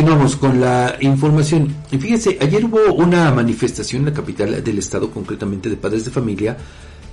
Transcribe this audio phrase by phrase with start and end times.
[0.00, 1.76] Continuamos con la información.
[1.90, 6.56] Fíjese, ayer hubo una manifestación en la capital del estado, concretamente de padres de familia,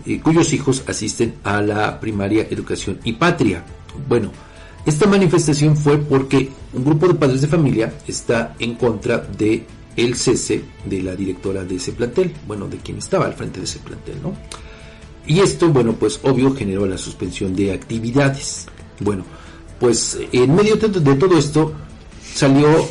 [0.06, 3.62] eh, cuyos hijos asisten a la primaria educación y patria.
[4.08, 4.31] Bueno,
[4.86, 9.65] esta manifestación fue porque un grupo de padres de familia está en contra de
[9.97, 13.65] el cese de la directora de ese plantel, bueno, de quien estaba al frente de
[13.65, 14.33] ese plantel, ¿no?
[15.26, 18.66] Y esto, bueno, pues obvio generó la suspensión de actividades.
[19.02, 19.26] Bueno,
[19.77, 21.73] pues en medio de todo esto
[22.38, 22.88] salió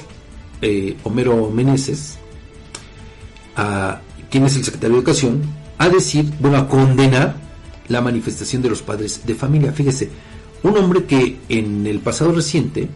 [0.61, 2.19] eh, Homero Meneses,
[3.55, 5.43] a, quien es el secretario de Educación,
[5.79, 7.37] a decir, bueno, a condenar
[7.89, 9.73] la manifestación de los padres de familia.
[9.73, 10.11] Fíjese,
[10.65, 12.89] un hombre que en el pasado reciente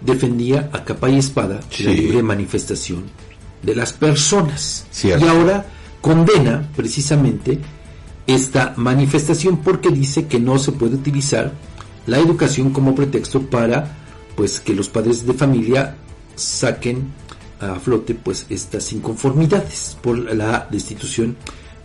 [0.00, 1.82] defendía a capa y espada Sí.
[1.82, 3.02] la libre manifestación
[3.60, 4.86] de las personas.
[4.92, 5.26] Cierto.
[5.26, 5.66] Y ahora
[6.00, 7.58] condena precisamente
[8.28, 11.52] esta manifestación porque dice que no se puede utilizar
[12.06, 14.05] la educación como pretexto para
[14.36, 15.96] pues que los padres de familia
[16.34, 17.10] saquen
[17.58, 21.36] a flote pues estas inconformidades por la destitución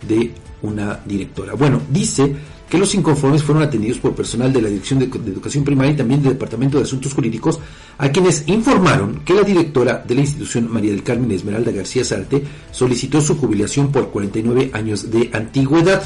[0.06, 1.54] de una directora.
[1.54, 2.36] Bueno, dice
[2.68, 6.22] que los inconformes fueron atendidos por personal de la Dirección de, Educación Primaria y también
[6.22, 7.60] del Departamento de Asuntos Jurídicos,
[7.98, 12.42] a quienes informaron que la directora de la institución, María del Carmen Esmeralda García Sarte,
[12.70, 16.02] solicitó su jubilación por 49 años de antigüedad.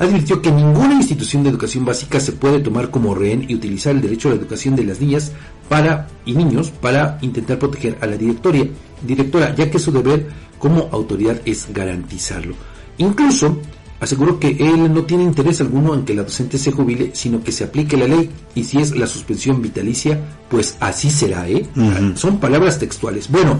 [0.00, 4.00] Advirtió que ninguna institución de educación básica se puede tomar como rehén y utilizar el
[4.00, 5.32] derecho a la educación de las niñas
[5.68, 8.66] para y niños para intentar proteger a la directoria,
[9.02, 10.26] directora, ya que su deber
[10.58, 12.54] como autoridad es garantizarlo.
[12.96, 13.58] Incluso
[14.00, 17.52] aseguró que él no tiene interés alguno en que la docente se jubile, sino que
[17.52, 21.66] se aplique la ley y si es la suspensión vitalicia, pues así será, ¿eh?
[22.14, 23.30] Son palabras textuales.
[23.30, 23.58] Bueno,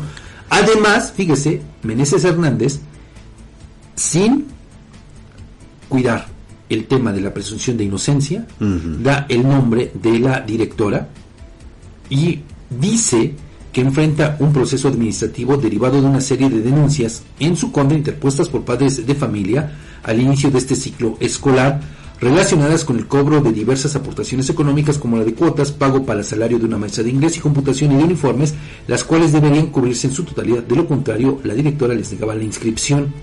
[0.49, 2.81] además, fíjese, Meneses Hernández,
[3.95, 4.47] sin
[5.91, 6.27] cuidar
[6.71, 11.09] el tema de la presunción de inocencia, da el nombre de la directora
[12.09, 13.35] y dice
[13.73, 18.49] que enfrenta un proceso administrativo derivado de una serie de denuncias en su contra interpuestas
[18.49, 21.81] por padres de familia al inicio de este ciclo escolar
[22.21, 26.27] relacionadas con el cobro de diversas aportaciones económicas como la de cuotas, pago para el
[26.27, 28.55] salario de una maestra de inglés y computación y de uniformes,
[28.87, 30.63] las cuales deberían cubrirse en su totalidad.
[30.63, 33.15] De lo contrario, la directora les negaba la inscripción.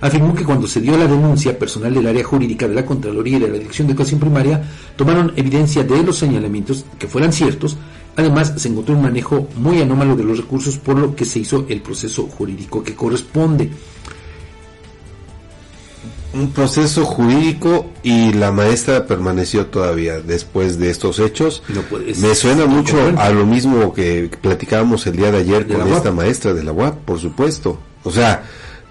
[0.00, 3.40] Afirmó que cuando se dio la denuncia, personal del área jurídica de la Contraloría y
[3.40, 4.62] de la Dirección de Educación Primaria
[4.96, 7.76] tomaron evidencia de los señalamientos que fueran ciertos.
[8.16, 11.66] Además, se encontró un manejo muy anómalo de los recursos, por lo que se hizo
[11.68, 13.70] el proceso jurídico que corresponde.
[16.34, 21.62] Un proceso jurídico y la maestra permaneció todavía después de estos hechos.
[21.70, 25.74] No puede- Me suena mucho a lo mismo que platicábamos el día de ayer De
[25.74, 27.78] con esta maestra de la UAP, por supuesto.
[28.04, 28.44] O sea,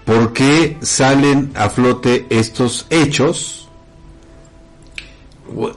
[0.06, 3.68] ¿por qué salen a flote estos hechos?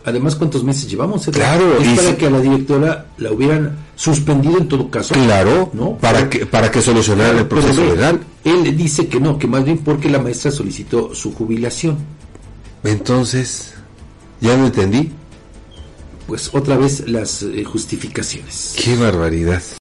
[0.04, 1.28] Además, ¿cuántos meses llevamos?
[1.28, 5.14] Claro, es y para si- que a la directora la hubieran suspendido en todo caso.
[5.14, 5.96] Claro, ¿no?
[5.98, 8.20] para que para que solucionaran el proceso legal.
[8.44, 11.98] Él dice que no, que más bien porque la maestra solicitó su jubilación.
[12.84, 13.74] Entonces,
[14.42, 15.12] ya no entendí.
[16.26, 18.76] Pues otra vez las eh, justificaciones.
[18.84, 19.62] Qué barbaridad.